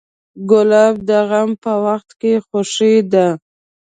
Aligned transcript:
ګلاب 0.49 0.95
د 1.09 1.11
غم 1.29 1.51
په 1.63 1.71
وخت 1.85 2.09
خوښي 2.47 2.95
ده. 3.11 3.27